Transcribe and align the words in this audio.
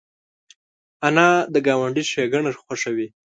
انا 1.07 1.27
د 1.53 1.55
ګاونډي 1.67 2.03
ښېګڼه 2.11 2.51
خوښوي 2.61 3.07